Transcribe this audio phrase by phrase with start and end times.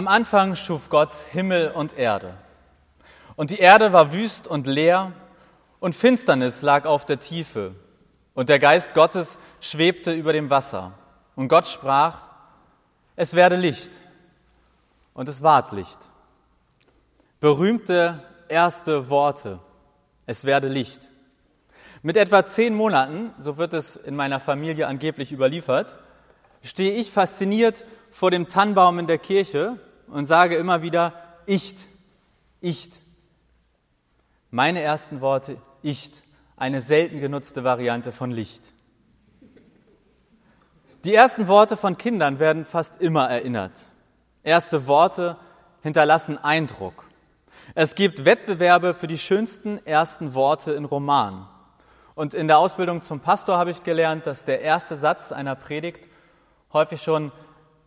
[0.00, 2.32] Am Anfang schuf Gott Himmel und Erde.
[3.36, 5.12] Und die Erde war wüst und leer,
[5.78, 7.74] und Finsternis lag auf der Tiefe,
[8.32, 10.92] und der Geist Gottes schwebte über dem Wasser.
[11.36, 12.28] Und Gott sprach,
[13.14, 13.90] es werde Licht,
[15.12, 15.98] und es ward Licht.
[17.40, 19.58] Berühmte erste Worte,
[20.24, 21.10] es werde Licht.
[22.00, 25.94] Mit etwa zehn Monaten, so wird es in meiner Familie angeblich überliefert,
[26.62, 29.78] stehe ich fasziniert vor dem Tannbaum in der Kirche
[30.10, 31.14] und sage immer wieder,
[31.46, 31.88] Icht,
[32.60, 33.02] Icht.
[34.50, 36.22] Meine ersten Worte, Icht,
[36.56, 38.72] eine selten genutzte Variante von Licht.
[41.04, 43.72] Die ersten Worte von Kindern werden fast immer erinnert.
[44.42, 45.36] Erste Worte
[45.82, 47.08] hinterlassen Eindruck.
[47.74, 51.46] Es gibt Wettbewerbe für die schönsten ersten Worte in Romanen.
[52.14, 56.08] Und in der Ausbildung zum Pastor habe ich gelernt, dass der erste Satz einer Predigt
[56.72, 57.32] häufig schon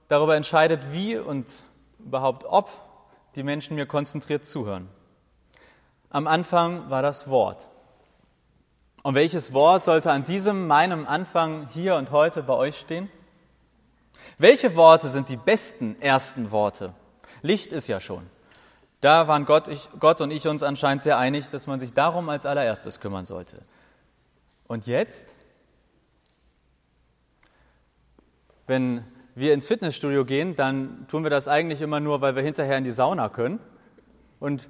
[0.07, 1.47] darüber entscheidet, wie und
[2.05, 2.69] überhaupt ob
[3.35, 4.89] die Menschen mir konzentriert zuhören.
[6.09, 7.69] Am Anfang war das Wort.
[9.01, 13.09] Und welches Wort sollte an diesem meinem Anfang hier und heute bei euch stehen?
[14.37, 16.93] Welche Worte sind die besten ersten Worte?
[17.41, 18.29] Licht ist ja schon.
[19.01, 22.29] Da waren Gott, ich, Gott und ich uns anscheinend sehr einig, dass man sich darum
[22.29, 23.61] als allererstes kümmern sollte.
[24.67, 25.35] Und jetzt?
[28.65, 29.03] Wenn
[29.35, 32.83] wir ins Fitnessstudio gehen, dann tun wir das eigentlich immer nur, weil wir hinterher in
[32.83, 33.59] die Sauna können.
[34.39, 34.69] Und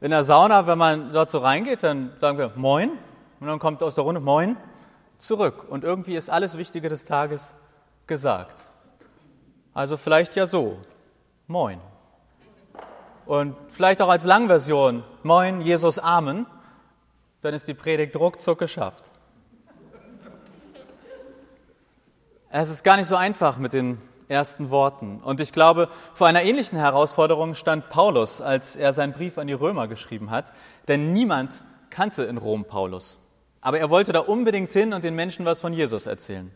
[0.00, 2.90] in der Sauna, wenn man dort so reingeht, dann sagen wir Moin
[3.40, 4.56] und dann kommt aus der Runde Moin
[5.16, 5.64] zurück.
[5.68, 7.56] Und irgendwie ist alles Wichtige des Tages
[8.06, 8.66] gesagt.
[9.74, 10.78] Also vielleicht ja so
[11.46, 11.80] Moin.
[13.26, 16.46] Und vielleicht auch als Langversion Moin, Jesus, Amen.
[17.40, 19.12] Dann ist die Predigt ruckzuck geschafft.
[22.50, 23.98] Es ist gar nicht so einfach mit den
[24.28, 25.20] ersten Worten.
[25.20, 29.52] Und ich glaube, vor einer ähnlichen Herausforderung stand Paulus, als er seinen Brief an die
[29.52, 30.52] Römer geschrieben hat.
[30.86, 33.20] Denn niemand kannte in Rom Paulus.
[33.60, 36.50] Aber er wollte da unbedingt hin und den Menschen was von Jesus erzählen.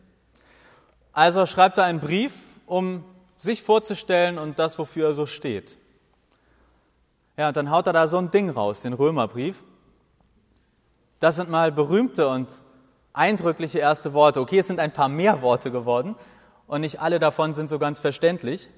[1.13, 3.05] Also schreibt er einen Brief, um
[3.37, 5.77] sich vorzustellen und das, wofür er so steht.
[7.37, 9.63] Ja, und dann haut er da so ein Ding raus, den Römerbrief.
[11.21, 12.63] Das sind mal berühmte und
[13.12, 14.41] eindrückliche erste Worte.
[14.41, 16.17] Okay, es sind ein paar mehr Worte geworden
[16.67, 18.71] und nicht alle davon sind so ganz verständlich.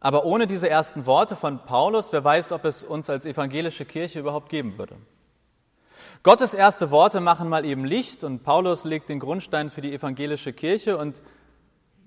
[0.00, 4.20] Aber ohne diese ersten Worte von Paulus, wer weiß, ob es uns als evangelische Kirche
[4.20, 4.96] überhaupt geben würde.
[6.22, 10.52] Gottes erste Worte machen mal eben Licht und Paulus legt den Grundstein für die evangelische
[10.52, 11.22] Kirche und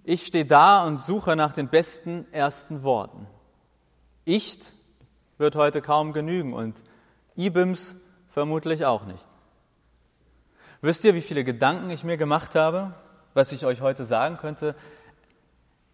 [0.03, 3.28] ich stehe da und suche nach den besten ersten Worten.
[4.25, 4.75] Icht
[5.38, 6.84] wird heute kaum genügen und
[7.35, 7.96] Ibims
[8.28, 9.28] vermutlich auch nicht.
[10.84, 12.94] Wisst ihr, wie viele Gedanken ich mir gemacht habe,
[13.34, 14.76] was ich euch heute sagen könnte?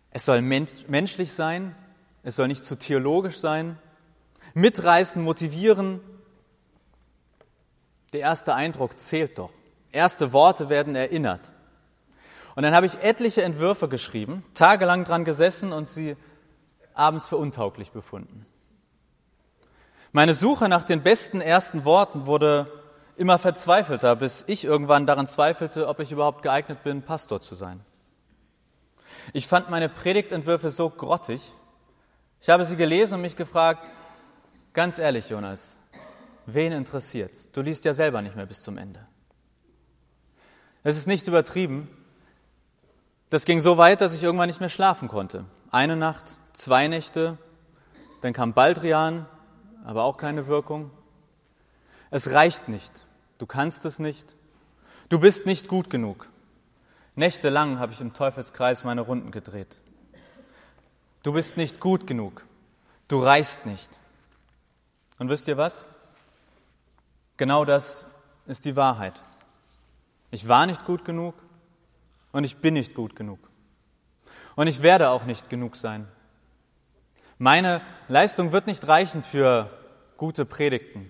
[0.09, 1.75] Es soll menschlich sein,
[2.23, 3.77] es soll nicht zu theologisch sein,
[4.55, 5.99] mitreißen, motivieren.
[8.13, 9.51] Der erste Eindruck zählt doch.
[9.91, 11.51] Erste Worte werden erinnert.
[12.55, 16.17] Und dann habe ich etliche Entwürfe geschrieben, tagelang dran gesessen und sie
[16.95, 18.47] abends für untauglich befunden.
[20.13, 22.78] Meine Suche nach den besten ersten Worten wurde
[23.19, 27.81] immer verzweifelter, bis ich irgendwann daran zweifelte, ob ich überhaupt geeignet bin, Pastor zu sein.
[29.33, 31.53] Ich fand meine Predigtentwürfe so grottig.
[32.41, 33.91] Ich habe sie gelesen und mich gefragt,
[34.73, 35.77] ganz ehrlich, Jonas,
[36.45, 37.51] wen interessiert's?
[37.51, 39.05] Du liest ja selber nicht mehr bis zum Ende.
[40.83, 41.89] Es ist nicht übertrieben.
[43.29, 45.43] Das ging so weit, dass ich irgendwann nicht mehr schlafen konnte.
[45.71, 47.37] Eine Nacht, zwei Nächte,
[48.21, 49.27] dann kam Baldrian,
[49.83, 50.89] aber auch keine Wirkung.
[52.11, 53.05] Es reicht nicht.
[53.39, 54.35] Du kannst es nicht.
[55.09, 56.29] Du bist nicht gut genug.
[57.15, 59.79] Nächtelang habe ich im Teufelskreis meine Runden gedreht.
[61.23, 62.45] Du bist nicht gut genug.
[63.07, 63.89] Du reißt nicht.
[65.17, 65.85] Und wisst ihr was?
[67.37, 68.07] Genau das
[68.45, 69.21] ist die Wahrheit.
[70.31, 71.33] Ich war nicht gut genug
[72.31, 73.39] und ich bin nicht gut genug.
[74.55, 76.07] Und ich werde auch nicht genug sein.
[77.37, 79.69] Meine Leistung wird nicht reichen für
[80.17, 81.09] gute Predigten,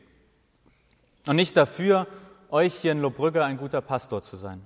[1.25, 2.07] und nicht dafür,
[2.50, 4.62] euch hier in Lobrügge ein guter Pastor zu sein.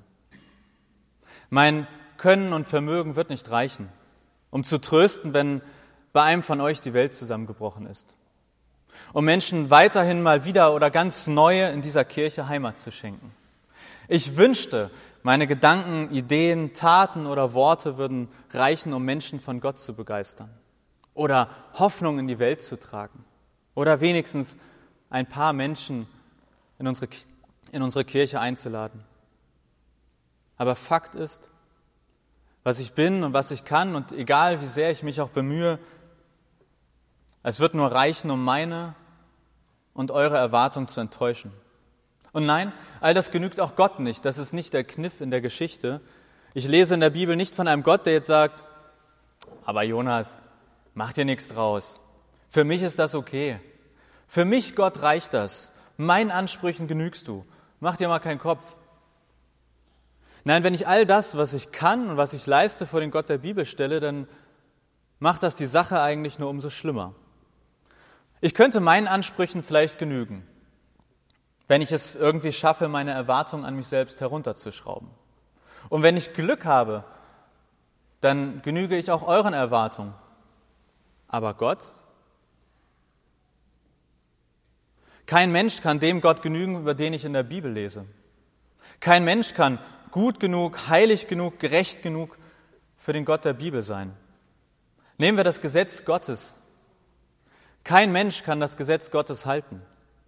[1.50, 3.89] Mein Können und Vermögen wird nicht reichen,
[4.50, 5.61] um zu trösten, wenn
[6.13, 8.15] bei einem von euch die Welt zusammengebrochen ist.
[9.11, 13.31] Um Menschen weiterhin mal wieder oder ganz neue in dieser Kirche Heimat zu schenken.
[14.07, 14.91] Ich wünschte,
[15.23, 20.49] meine Gedanken, Ideen, Taten oder Worte würden reichen, um Menschen von Gott zu begeistern
[21.13, 23.23] oder Hoffnung in die Welt zu tragen
[23.75, 24.57] oder wenigstens
[25.09, 26.07] ein paar Menschen
[26.83, 27.07] in unsere,
[27.71, 29.06] in unsere Kirche einzuladen.
[30.57, 31.50] Aber Fakt ist,
[32.63, 35.80] was ich bin und was ich kann und egal wie sehr ich mich auch bemühe,
[37.45, 38.95] Es wird nur reichen, um meine
[39.94, 41.51] und eure Erwartung zu enttäuschen.
[42.31, 42.71] Und nein,
[43.01, 44.24] all das genügt auch Gott nicht.
[44.24, 46.00] Das ist nicht der Kniff in der Geschichte.
[46.53, 48.63] Ich lese in der Bibel nicht von einem Gott, der jetzt sagt,
[49.65, 50.38] aber Jonas,
[50.94, 52.00] mach dir nichts draus.
[52.47, 53.59] Für mich ist das okay.
[54.27, 55.72] Für mich, Gott, reicht das.
[55.98, 57.45] Meinen Ansprüchen genügst du.
[57.80, 58.75] Mach dir mal keinen Kopf.
[60.44, 63.30] Nein, wenn ich all das, was ich kann und was ich leiste, vor den Gott
[63.30, 64.28] der Bibel stelle, dann
[65.19, 67.13] macht das die Sache eigentlich nur umso schlimmer.
[68.42, 70.45] Ich könnte meinen Ansprüchen vielleicht genügen,
[71.69, 75.10] wenn ich es irgendwie schaffe, meine Erwartungen an mich selbst herunterzuschrauben.
[75.88, 77.06] Und wenn ich Glück habe,
[78.19, 80.13] dann genüge ich auch euren Erwartungen.
[81.28, 81.94] Aber Gott?
[85.25, 88.05] Kein Mensch kann dem Gott genügen, über den ich in der Bibel lese.
[88.99, 89.79] Kein Mensch kann
[90.11, 92.37] gut genug, heilig genug, gerecht genug
[92.97, 94.15] für den Gott der Bibel sein.
[95.17, 96.55] Nehmen wir das Gesetz Gottes.
[97.83, 99.81] Kein Mensch kann das Gesetz Gottes halten.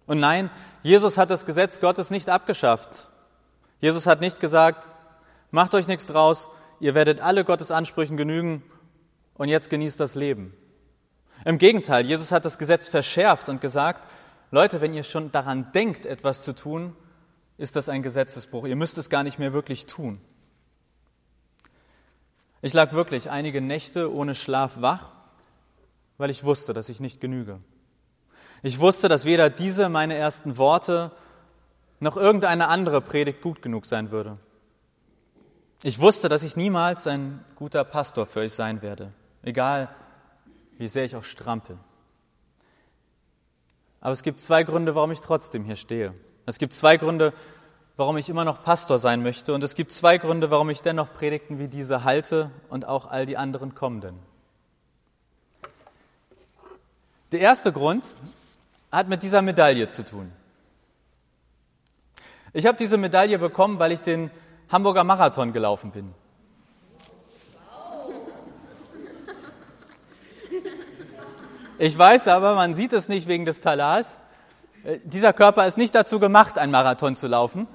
[0.06, 0.50] Und nein,
[0.82, 3.10] Jesus hat das Gesetz Gottes nicht abgeschafft.
[3.80, 4.88] Jesus hat nicht gesagt,
[5.50, 6.48] macht euch nichts draus,
[6.80, 8.62] ihr werdet alle Gottes Ansprüchen genügen
[9.34, 10.54] und jetzt genießt das Leben.
[11.44, 14.08] Im Gegenteil, Jesus hat das Gesetz verschärft und gesagt,
[14.56, 16.96] Leute, wenn ihr schon daran denkt, etwas zu tun,
[17.58, 18.64] ist das ein Gesetzesbruch.
[18.64, 20.18] Ihr müsst es gar nicht mehr wirklich tun.
[22.62, 25.12] Ich lag wirklich einige Nächte ohne Schlaf wach,
[26.16, 27.60] weil ich wusste, dass ich nicht genüge.
[28.62, 31.12] Ich wusste, dass weder diese meine ersten Worte
[32.00, 34.38] noch irgendeine andere Predigt gut genug sein würde.
[35.82, 39.12] Ich wusste, dass ich niemals ein guter Pastor für euch sein werde,
[39.42, 39.94] egal
[40.78, 41.76] wie sehr ich auch strampel.
[44.06, 46.14] Aber es gibt zwei Gründe, warum ich trotzdem hier stehe.
[46.46, 47.32] Es gibt zwei Gründe,
[47.96, 49.52] warum ich immer noch Pastor sein möchte.
[49.52, 53.26] Und es gibt zwei Gründe, warum ich dennoch Predigten wie diese halte und auch all
[53.26, 54.16] die anderen kommenden.
[57.32, 58.04] Der erste Grund
[58.92, 60.30] hat mit dieser Medaille zu tun.
[62.52, 64.30] Ich habe diese Medaille bekommen, weil ich den
[64.70, 66.14] Hamburger Marathon gelaufen bin.
[71.78, 74.18] Ich weiß aber, man sieht es nicht wegen des Talars.
[74.82, 77.66] Äh, dieser Körper ist nicht dazu gemacht, einen Marathon zu laufen.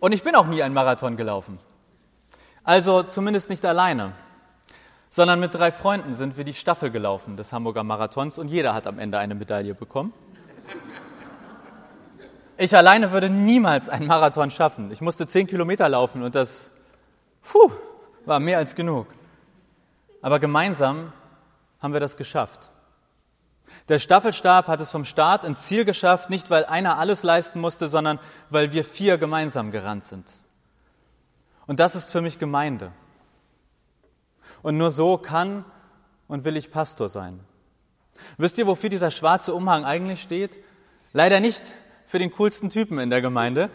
[0.00, 1.58] Und ich bin auch nie einen Marathon gelaufen.
[2.64, 4.12] Also zumindest nicht alleine,
[5.10, 8.86] sondern mit drei Freunden sind wir die Staffel gelaufen des Hamburger Marathons und jeder hat
[8.86, 10.14] am Ende eine Medaille bekommen.
[12.56, 14.90] Ich alleine würde niemals einen Marathon schaffen.
[14.90, 16.72] Ich musste zehn Kilometer laufen und das
[17.42, 17.70] puh,
[18.24, 19.06] war mehr als genug.
[20.22, 21.12] Aber gemeinsam
[21.80, 22.70] haben wir das geschafft.
[23.88, 27.88] Der Staffelstab hat es vom Start ins Ziel geschafft, nicht weil einer alles leisten musste,
[27.88, 28.18] sondern
[28.50, 30.26] weil wir vier gemeinsam gerannt sind.
[31.66, 32.92] Und das ist für mich Gemeinde.
[34.62, 35.64] Und nur so kann
[36.28, 37.40] und will ich Pastor sein.
[38.36, 40.58] Wisst ihr, wofür dieser schwarze Umhang eigentlich steht?
[41.12, 41.74] Leider nicht
[42.06, 43.70] für den coolsten Typen in der Gemeinde,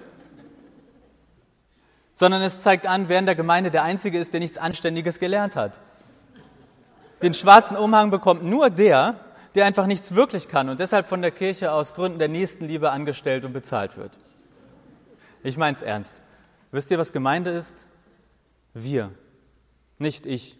[2.14, 5.56] sondern es zeigt an, wer in der Gemeinde der Einzige ist, der nichts Anständiges gelernt
[5.56, 5.82] hat.
[7.22, 9.20] Den schwarzen Umhang bekommt nur der,
[9.56, 13.46] der einfach nichts wirklich kann und deshalb von der Kirche aus Gründen der Nächstenliebe angestellt
[13.46, 14.12] und bezahlt wird.
[15.44, 16.22] Ich meine es ernst.
[16.72, 17.88] Wisst ihr, was Gemeinde ist?
[18.74, 19.12] Wir,
[19.98, 20.60] nicht ich.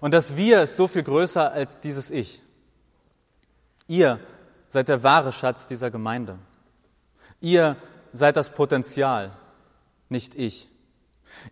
[0.00, 2.42] Und das Wir ist so viel größer als dieses Ich.
[3.86, 4.18] Ihr
[4.70, 6.38] seid der wahre Schatz dieser Gemeinde.
[7.40, 7.76] Ihr
[8.12, 9.30] seid das Potenzial,
[10.08, 10.68] nicht ich.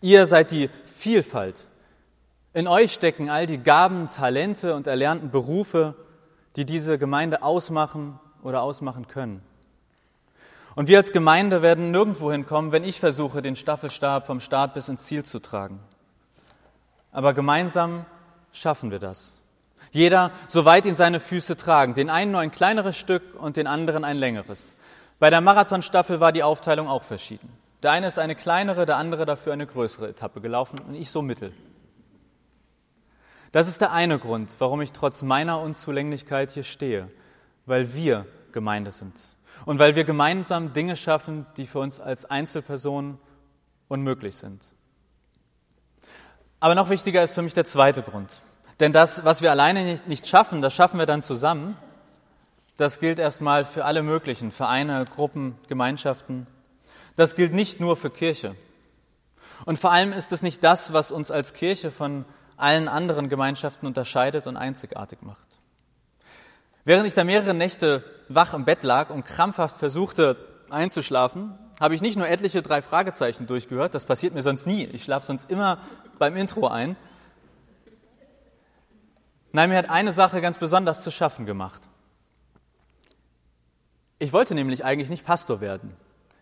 [0.01, 1.67] Ihr seid die Vielfalt.
[2.55, 5.95] In euch stecken all die Gaben, Talente und erlernten Berufe,
[6.57, 9.43] die diese Gemeinde ausmachen oder ausmachen können.
[10.75, 14.89] Und wir als Gemeinde werden nirgendwo hinkommen, wenn ich versuche, den Staffelstab vom Start bis
[14.89, 15.81] ins Ziel zu tragen.
[17.11, 18.05] Aber gemeinsam
[18.53, 19.39] schaffen wir das.
[19.91, 24.05] Jeder, soweit ihn seine Füße tragen, den einen nur ein kleineres Stück und den anderen
[24.05, 24.77] ein längeres.
[25.19, 27.51] Bei der Marathonstaffel war die Aufteilung auch verschieden.
[27.83, 31.21] Der eine ist eine kleinere, der andere dafür eine größere Etappe gelaufen und ich so
[31.23, 31.53] mittel.
[33.53, 37.11] Das ist der eine Grund, warum ich trotz meiner Unzulänglichkeit hier stehe,
[37.67, 39.15] weil wir Gemeinde sind
[39.67, 43.19] und weil wir gemeinsam Dinge schaffen, die für uns als Einzelpersonen
[43.89, 44.73] unmöglich sind.
[46.61, 48.43] Aber noch wichtiger ist für mich der zweite Grund.
[48.81, 51.77] Denn das, was wir alleine nicht, nicht schaffen, das schaffen wir dann zusammen.
[52.77, 56.47] Das gilt erstmal für alle möglichen Vereine, Gruppen, Gemeinschaften.
[57.17, 58.57] Das gilt nicht nur für Kirche.
[59.67, 62.25] Und vor allem ist es nicht das, was uns als Kirche von
[62.57, 65.47] allen anderen Gemeinschaften unterscheidet und einzigartig macht.
[66.85, 70.37] Während ich da mehrere Nächte wach im Bett lag und krampfhaft versuchte
[70.71, 75.05] einzuschlafen, habe ich nicht nur etliche drei Fragezeichen durchgehört, das passiert mir sonst nie, ich
[75.05, 75.79] schlafe sonst immer
[76.19, 76.97] beim Intro ein,
[79.53, 81.89] Nein, mir hat eine Sache ganz besonders zu schaffen gemacht.
[84.19, 85.95] Ich wollte nämlich eigentlich nicht Pastor werden.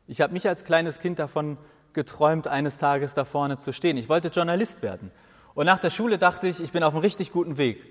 [0.07, 1.59] Ich habe mich als kleines Kind davon
[1.93, 3.97] geträumt, eines Tages da vorne zu stehen.
[3.97, 5.11] Ich wollte Journalist werden.
[5.61, 7.85] Und nach der Schule dachte ich, ich bin auf einem richtig guten Weg.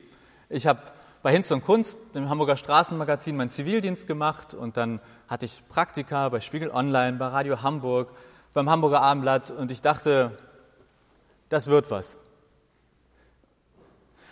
[0.49, 0.79] Ich habe
[1.21, 6.29] bei Hinz und Kunst, dem Hamburger Straßenmagazin, meinen Zivildienst gemacht und dann hatte ich Praktika
[6.29, 8.09] bei Spiegel Online, bei Radio Hamburg,
[8.55, 10.35] beim Hamburger Abendblatt und ich dachte,
[11.49, 12.17] das wird was.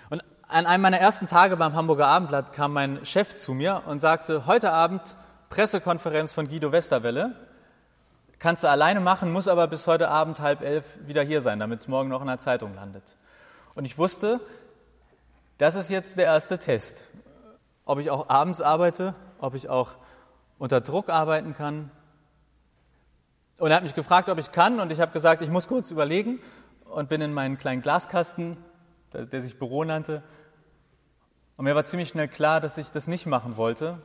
[0.09, 3.99] Und an einem meiner ersten Tage beim Hamburger Abendblatt kam mein Chef zu mir und
[3.99, 5.15] sagte, heute Abend
[5.51, 7.35] Pressekonferenz von Guido Westerwelle.
[8.39, 11.81] Kannst du alleine machen, muss aber bis heute Abend halb elf wieder hier sein, damit
[11.81, 13.15] es morgen noch in der Zeitung landet.
[13.77, 14.41] Und ich wusste,
[15.59, 17.03] das ist jetzt der erste Test.
[17.85, 19.97] Ob ich auch abends arbeite, ob ich auch
[20.57, 21.91] unter Druck arbeiten kann.
[23.59, 25.91] Und er hat mich gefragt, ob ich kann, und ich habe gesagt, ich muss kurz
[25.91, 26.39] überlegen
[26.85, 28.57] und bin in meinen kleinen Glaskasten,
[29.13, 30.23] der sich Büro nannte.
[31.55, 33.99] Und mir war ziemlich schnell klar, dass ich das nicht machen wollte.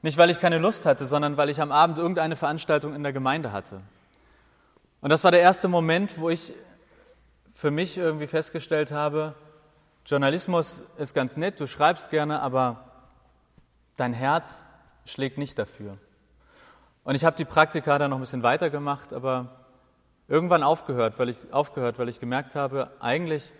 [0.00, 3.12] Nicht, weil ich keine Lust hatte, sondern weil ich am Abend irgendeine Veranstaltung in der
[3.12, 3.80] Gemeinde hatte.
[5.00, 6.54] Und das war der erste Moment, wo ich
[7.58, 9.34] für mich irgendwie festgestellt habe,
[10.06, 12.84] Journalismus ist ganz nett, du schreibst gerne, aber
[13.96, 14.64] dein Herz
[15.04, 15.98] schlägt nicht dafür.
[17.02, 19.56] Und ich habe die Praktika dann noch ein bisschen weitergemacht, aber
[20.28, 23.52] irgendwann aufgehört, weil ich aufgehört, weil ich gemerkt habe, eigentlich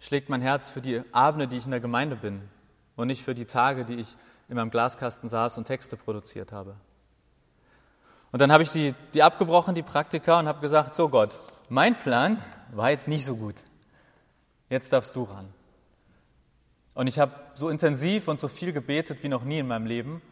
[0.00, 2.40] schlägt mein Herz für die Abende, die ich in der Gemeinde bin
[2.96, 4.16] und nicht für die Tage, die ich
[4.48, 6.74] in meinem Glaskasten saß und Texte produziert habe.
[8.32, 11.38] Und dann habe ich die, die abgebrochen, die Praktika, und habe gesagt, so Gott,
[11.68, 12.42] mein Plan
[12.72, 13.64] war jetzt nicht so gut.
[14.68, 15.48] Jetzt darfst du ran.
[16.94, 20.22] Und ich habe so intensiv und so viel gebetet wie noch nie in meinem Leben.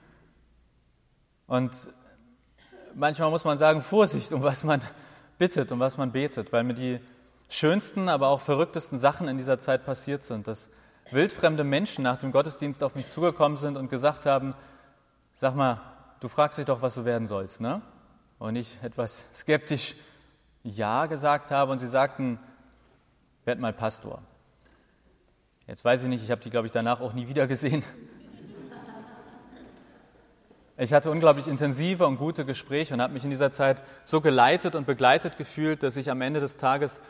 [1.47, 1.89] Und
[2.95, 4.81] manchmal muss man sagen, Vorsicht, um was man
[5.39, 7.01] bittet, um was man betet, weil mir die
[7.49, 10.71] schönsten, aber auch verrücktesten Sachen in dieser Zeit passiert sind, dass
[11.11, 14.55] wildfremde Menschen nach dem Gottesdienst auf mich zugekommen sind und gesagt haben,
[15.33, 15.81] sag mal,
[16.21, 17.83] du fragst dich doch, was du werden sollst, ne?
[18.39, 19.95] Und ich etwas skeptisch
[20.65, 22.41] Ja gesagt habe und sie sagten,
[23.45, 24.23] werd mal Pastor.
[25.67, 27.85] Jetzt weiß ich nicht, ich habe die, glaube ich, danach auch nie wieder gesehen.
[30.77, 34.75] Ich hatte unglaublich intensive und gute Gespräche und habe mich in dieser Zeit so geleitet
[34.75, 37.01] und begleitet gefühlt, dass ich am Ende des Tages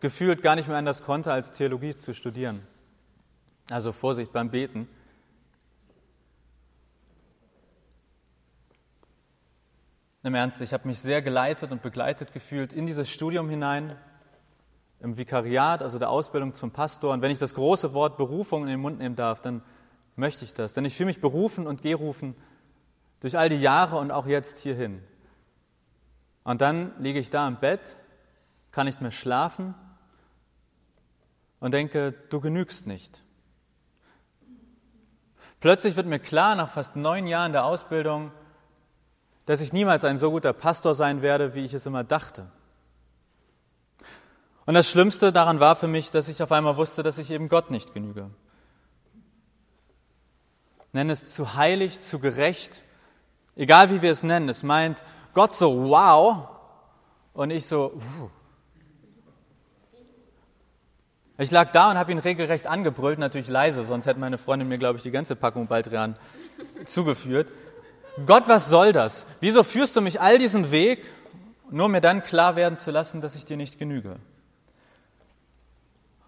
[0.00, 2.66] gefühlt gar nicht mehr anders konnte, als Theologie zu studieren.
[3.70, 4.88] Also Vorsicht beim Beten.
[10.26, 13.96] Im Ernst, ich habe mich sehr geleitet und begleitet gefühlt in dieses Studium hinein,
[14.98, 17.12] im Vikariat, also der Ausbildung zum Pastor.
[17.12, 19.62] Und wenn ich das große Wort Berufung in den Mund nehmen darf, dann
[20.16, 20.72] möchte ich das.
[20.72, 22.34] Denn ich fühle mich berufen und gerufen
[23.20, 25.00] durch all die Jahre und auch jetzt hierhin.
[26.42, 27.96] Und dann liege ich da im Bett,
[28.72, 29.76] kann nicht mehr schlafen
[31.60, 33.22] und denke, du genügst nicht.
[35.60, 38.32] Plötzlich wird mir klar, nach fast neun Jahren der Ausbildung,
[39.46, 42.46] dass ich niemals ein so guter Pastor sein werde, wie ich es immer dachte.
[44.66, 47.48] Und das Schlimmste daran war für mich, dass ich auf einmal wusste, dass ich eben
[47.48, 48.30] Gott nicht genüge.
[50.92, 52.82] Nenne es zu heilig, zu gerecht,
[53.54, 54.48] egal wie wir es nennen.
[54.48, 56.48] Es meint Gott so wow
[57.32, 57.92] und ich so.
[57.94, 58.30] Uh.
[61.38, 64.78] Ich lag da und habe ihn regelrecht angebrüllt, natürlich leise, sonst hätte meine Freundin mir,
[64.78, 66.16] glaube ich, die ganze Packung Baldrian
[66.86, 67.52] zugeführt.
[68.24, 69.26] Gott, was soll das?
[69.40, 71.04] Wieso führst du mich all diesen Weg,
[71.70, 74.16] nur mir dann klar werden zu lassen, dass ich dir nicht genüge?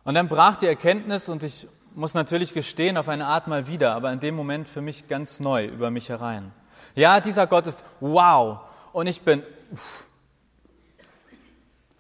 [0.04, 3.95] Und dann brach die Erkenntnis, und ich muss natürlich gestehen, auf eine Art mal wieder,
[3.95, 6.52] aber in dem Moment für mich ganz neu über mich herein.
[6.95, 8.61] Ja, dieser Gott ist wow.
[8.92, 9.42] Und ich bin.
[9.73, 10.07] Uff.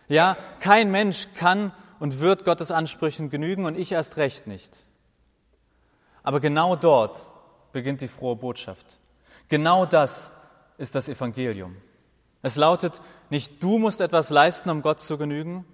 [0.08, 4.86] Ja, kein Mensch kann und wird Gottes Ansprüchen genügen und ich erst recht nicht.
[6.22, 7.20] Aber genau dort
[7.72, 8.98] beginnt die frohe Botschaft.
[9.48, 10.30] Genau das
[10.76, 11.76] ist das Evangelium.
[12.42, 13.00] Es lautet,
[13.30, 15.64] nicht du musst etwas leisten, um Gott zu genügen,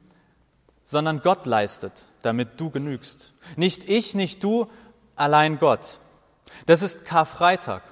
[0.84, 3.34] sondern Gott leistet, damit du genügst.
[3.56, 4.68] Nicht ich, nicht du,
[5.16, 6.00] allein Gott.
[6.66, 7.82] Das ist Karfreitag.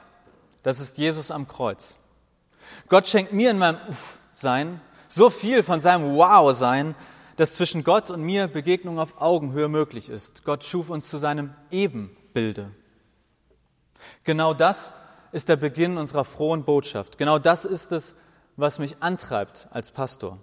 [0.62, 1.98] Das ist Jesus am Kreuz.
[2.88, 6.94] Gott schenkt mir in meinem Uff-Sein so viel von seinem Wow-Sein,
[7.36, 10.44] dass zwischen Gott und mir Begegnung auf Augenhöhe möglich ist.
[10.44, 12.70] Gott schuf uns zu seinem Ebenbilde.
[14.24, 14.92] Genau das
[15.32, 17.18] ist der Beginn unserer frohen Botschaft.
[17.18, 18.14] Genau das ist es,
[18.56, 20.38] was mich antreibt als Pastor.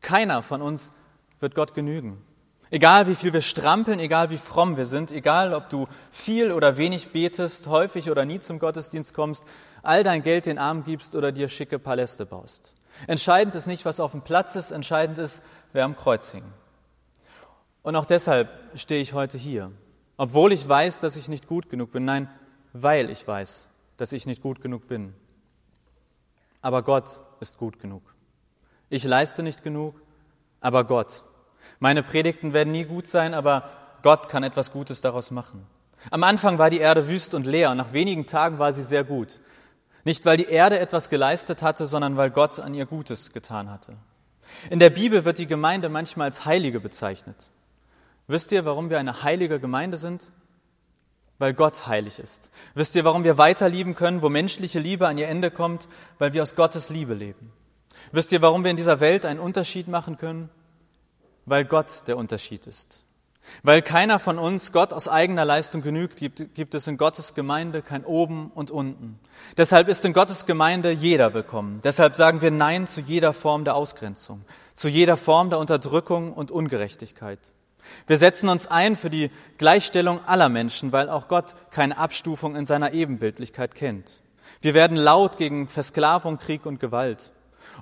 [0.00, 0.92] Keiner von uns
[1.38, 2.22] wird Gott genügen.
[2.70, 6.76] Egal wie viel wir strampeln, egal wie fromm wir sind, egal ob du viel oder
[6.76, 9.44] wenig betest, häufig oder nie zum Gottesdienst kommst,
[9.82, 12.74] all dein Geld den Armen gibst oder dir schicke Paläste baust.
[13.06, 16.44] Entscheidend ist nicht, was auf dem Platz ist, entscheidend ist, wer am Kreuz hing.
[17.82, 19.70] Und auch deshalb stehe ich heute hier.
[20.16, 22.04] obwohl ich weiß, dass ich nicht gut genug bin.
[22.04, 22.28] Nein,
[22.72, 25.14] weil ich weiß, dass ich nicht gut genug bin.
[26.60, 28.02] Aber Gott ist gut genug.
[28.88, 30.00] Ich leiste nicht genug,
[30.60, 31.24] aber Gott.
[31.78, 33.70] Meine Predigten werden nie gut sein, aber
[34.02, 35.66] Gott kann etwas Gutes daraus machen.
[36.10, 39.04] Am Anfang war die Erde wüst und leer und nach wenigen Tagen war sie sehr
[39.04, 39.40] gut.
[40.04, 43.96] Nicht, weil die Erde etwas geleistet hatte, sondern weil Gott an ihr Gutes getan hatte.
[44.68, 47.50] In der Bibel wird die Gemeinde manchmal als Heilige bezeichnet.
[48.26, 50.30] Wisst ihr, warum wir eine heilige Gemeinde sind?
[51.38, 52.50] Weil Gott heilig ist.
[52.74, 55.88] Wisst ihr, warum wir weiter lieben können, wo menschliche Liebe an ihr Ende kommt?
[56.18, 57.52] Weil wir aus Gottes Liebe leben.
[58.12, 60.48] Wisst ihr, warum wir in dieser Welt einen Unterschied machen können?
[61.46, 63.04] Weil Gott der Unterschied ist.
[63.62, 67.82] Weil keiner von uns Gott aus eigener Leistung genügt, gibt, gibt, es in Gottes Gemeinde
[67.82, 69.18] kein Oben und Unten.
[69.56, 71.80] Deshalb ist in Gottes Gemeinde jeder willkommen.
[71.84, 76.50] Deshalb sagen wir Nein zu jeder Form der Ausgrenzung, zu jeder Form der Unterdrückung und
[76.50, 77.38] Ungerechtigkeit.
[78.06, 82.66] Wir setzen uns ein für die Gleichstellung aller Menschen, weil auch Gott keine Abstufung in
[82.66, 84.22] seiner Ebenbildlichkeit kennt.
[84.60, 87.32] Wir werden laut gegen Versklavung, Krieg und Gewalt.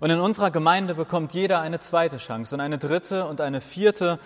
[0.01, 4.19] Und in unserer Gemeinde bekommt jeder eine zweite Chance und eine dritte und eine vierte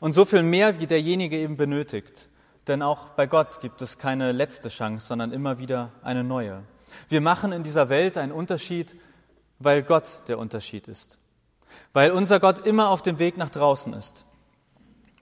[0.00, 2.28] und so viel mehr, wie derjenige eben benötigt.
[2.66, 6.62] Denn auch bei Gott gibt es keine letzte Chance, sondern immer wieder eine neue.
[7.08, 8.96] Wir machen in dieser Welt einen Unterschied,
[9.58, 11.18] weil Gott der Unterschied ist.
[11.92, 14.24] Weil unser Gott immer auf dem Weg nach draußen ist.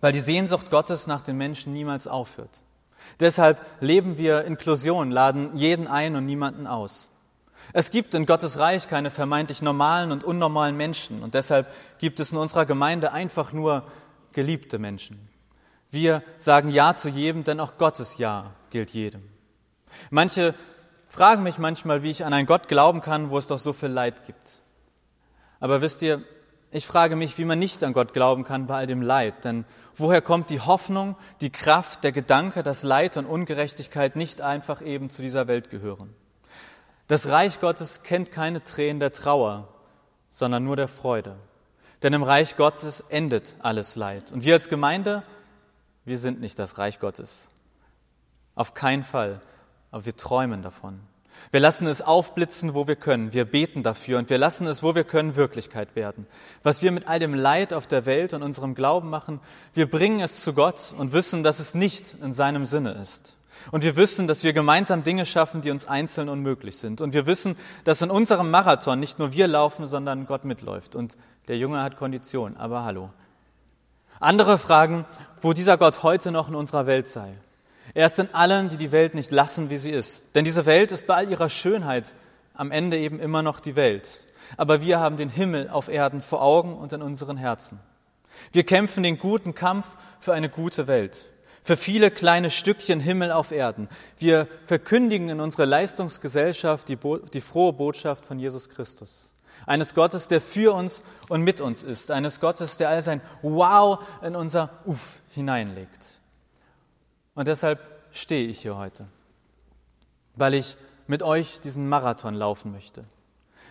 [0.04, 2.62] Weil die Sehnsucht Gottes nach den Menschen niemals aufhört.
[3.20, 7.08] Deshalb leben wir Inklusion, laden jeden ein und niemanden aus.
[7.72, 12.32] Es gibt in Gottes Reich keine vermeintlich normalen und unnormalen Menschen und deshalb gibt es
[12.32, 13.90] in unserer Gemeinde einfach nur
[14.32, 15.26] geliebte Menschen.
[15.88, 19.22] Wir sagen Ja zu jedem, denn auch Gottes Ja gilt jedem.
[20.10, 20.54] Manche
[21.08, 23.88] fragen mich manchmal, wie ich an einen Gott glauben kann, wo es doch so viel
[23.88, 24.60] Leid gibt.
[25.60, 26.22] Aber wisst ihr,
[26.74, 29.44] ich frage mich, wie man nicht an Gott glauben kann bei all dem Leid.
[29.44, 34.82] Denn woher kommt die Hoffnung, die Kraft, der Gedanke, dass Leid und Ungerechtigkeit nicht einfach
[34.82, 36.12] eben zu dieser Welt gehören?
[37.06, 39.68] Das Reich Gottes kennt keine Tränen der Trauer,
[40.32, 41.36] sondern nur der Freude.
[42.02, 44.32] Denn im Reich Gottes endet alles Leid.
[44.32, 45.22] Und wir als Gemeinde,
[46.04, 47.50] wir sind nicht das Reich Gottes.
[48.56, 49.40] Auf keinen Fall.
[49.92, 50.98] Aber wir träumen davon.
[51.50, 53.32] Wir lassen es aufblitzen, wo wir können.
[53.32, 56.26] Wir beten dafür und wir lassen es, wo wir können, Wirklichkeit werden.
[56.62, 59.40] Was wir mit all dem Leid auf der Welt und unserem Glauben machen,
[59.72, 63.36] wir bringen es zu Gott und wissen, dass es nicht in seinem Sinne ist.
[63.70, 67.00] Und wir wissen, dass wir gemeinsam Dinge schaffen, die uns einzeln unmöglich sind.
[67.00, 70.94] Und wir wissen, dass in unserem Marathon nicht nur wir laufen, sondern Gott mitläuft.
[70.96, 71.16] Und
[71.48, 73.10] der Junge hat Kondition, aber hallo.
[74.20, 75.04] Andere fragen,
[75.40, 77.34] wo dieser Gott heute noch in unserer Welt sei.
[77.92, 80.34] Er ist in allen, die die Welt nicht lassen, wie sie ist.
[80.34, 82.14] Denn diese Welt ist bei all ihrer Schönheit
[82.54, 84.22] am Ende eben immer noch die Welt.
[84.56, 87.78] Aber wir haben den Himmel auf Erden vor Augen und in unseren Herzen.
[88.52, 91.28] Wir kämpfen den guten Kampf für eine gute Welt
[91.64, 93.88] für viele kleine Stückchen Himmel auf Erden.
[94.18, 99.32] Wir verkündigen in unserer Leistungsgesellschaft die, Bo die frohe Botschaft von Jesus Christus.
[99.66, 102.10] Eines Gottes, der für uns und mit uns ist.
[102.10, 106.20] Eines Gottes, der all sein Wow in unser Uff hineinlegt.
[107.34, 107.80] Und deshalb
[108.12, 109.06] stehe ich hier heute,
[110.36, 113.04] weil ich mit euch diesen Marathon laufen möchte.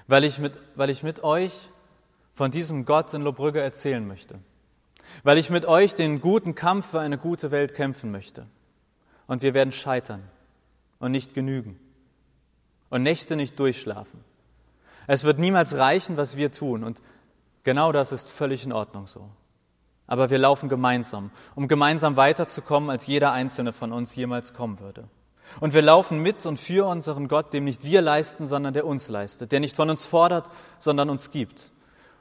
[0.07, 1.69] Weil ich mit, weil ich mit euch
[2.33, 4.39] von diesem Gott in Lobrügge erzählen möchte
[5.23, 8.47] weil ich mit euch den guten Kampf für eine gute Welt kämpfen möchte.
[9.27, 10.23] Und wir werden scheitern
[10.99, 11.79] und nicht genügen
[12.89, 14.23] und Nächte nicht durchschlafen.
[15.07, 17.01] Es wird niemals reichen, was wir tun und
[17.63, 19.29] genau das ist völlig in Ordnung so.
[20.07, 25.07] Aber wir laufen gemeinsam, um gemeinsam weiterzukommen, als jeder einzelne von uns jemals kommen würde.
[25.59, 29.09] Und wir laufen mit und für unseren Gott, dem nicht wir leisten, sondern der uns
[29.09, 31.71] leistet, der nicht von uns fordert, sondern uns gibt.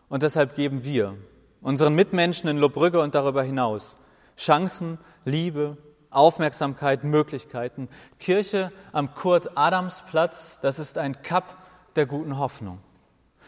[0.08, 1.16] Und deshalb geben wir
[1.60, 3.96] unseren Mitmenschen in Lobrügge und darüber hinaus.
[4.36, 5.76] Chancen, Liebe,
[6.10, 7.88] Aufmerksamkeit, Möglichkeiten.
[8.18, 11.56] Kirche am Kurt-Adams-Platz, das ist ein Cup
[11.96, 12.78] der guten Hoffnung.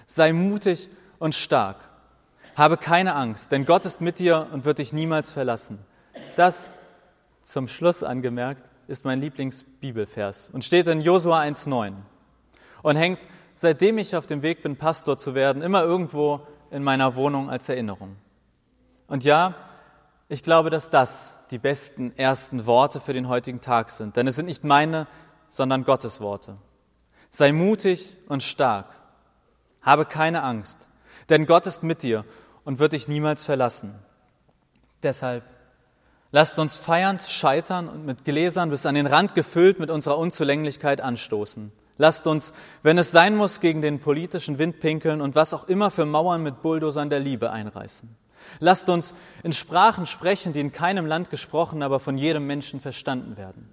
[0.06, 1.76] Sei mutig und stark.
[2.56, 5.78] Habe keine Angst, denn Gott ist mit dir und wird dich niemals verlassen.
[6.36, 6.70] Das
[7.42, 11.94] zum Schluss angemerkt ist mein Lieblingsbibelvers und steht in Josua 1,9
[12.82, 17.16] und hängt, seitdem ich auf dem Weg bin, Pastor zu werden, immer irgendwo in meiner
[17.16, 18.16] Wohnung als Erinnerung.
[19.06, 19.54] Und ja,
[20.28, 24.36] ich glaube, dass das die besten ersten Worte für den heutigen Tag sind, denn es
[24.36, 25.06] sind nicht meine,
[25.48, 26.56] sondern Gottes Worte.
[27.30, 28.86] Sei mutig und stark.
[29.82, 30.88] Habe keine Angst,
[31.28, 32.24] denn Gott ist mit dir
[32.64, 33.94] und wird dich niemals verlassen.
[35.03, 35.44] Deshalb
[36.33, 41.00] lasst uns feiernd scheitern und mit Gläsern bis an den Rand gefüllt mit unserer Unzulänglichkeit
[41.00, 41.72] anstoßen.
[41.96, 45.90] Lasst uns, wenn es sein muss, gegen den politischen Wind pinkeln und was auch immer
[45.90, 48.16] für Mauern mit Bulldozern der Liebe einreißen.
[48.59, 53.37] Lasst uns in Sprachen sprechen, die in keinem Land gesprochen, aber von jedem Menschen verstanden
[53.37, 53.70] werden.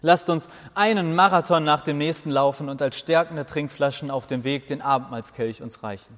[0.00, 4.66] Lasst uns einen Marathon nach dem nächsten laufen und als stärkende Trinkflaschen auf dem Weg
[4.66, 6.16] den Abendmahlskelch uns reichen.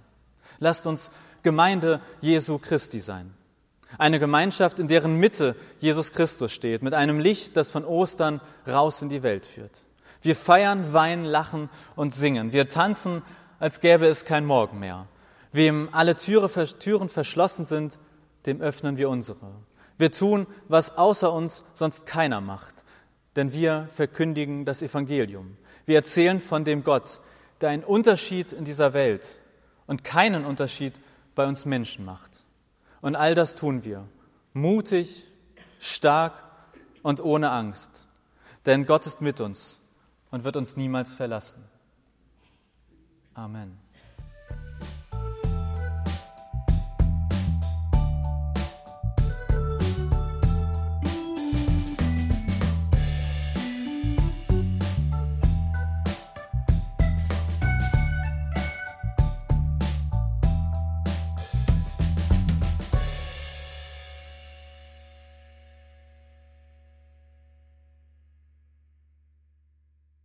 [0.59, 1.11] Lasst uns
[1.43, 3.35] Gemeinde Jesu Christi sein.
[3.97, 9.01] Eine Gemeinschaft, in deren Mitte Jesus Christus steht, mit einem Licht, das von Ostern raus
[9.01, 9.87] in die Welt führt.
[10.21, 12.53] Wir feiern, weinen, lachen und singen.
[12.53, 13.23] Wir tanzen,
[13.59, 15.07] als gäbe es kein Morgen mehr.
[15.53, 16.49] Wem alle Türe,
[16.79, 17.99] Türen verschlossen sind,
[18.47, 19.55] dem öffnen wir unsere.
[19.97, 22.85] Wir tun, was außer uns sonst keiner macht,
[23.37, 25.57] denn wir verkündigen das Evangelium.
[25.87, 27.21] Wir erzählen von dem Gott,
[27.61, 29.41] der einen Unterschied in dieser Welt
[29.87, 30.95] und keinen Unterschied
[31.39, 32.45] bei uns Menschen macht.
[33.01, 34.09] Und all das tun wir,
[34.55, 35.25] mutig,
[35.79, 36.35] stark
[37.05, 38.09] und ohne Angst.
[38.67, 39.81] Denn Gott ist mit uns
[40.33, 41.63] und wird uns niemals verlassen.
[43.35, 43.79] Amen.